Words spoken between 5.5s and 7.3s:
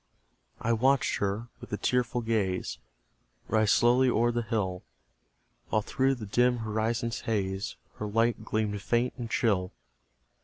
While through the dim horizon's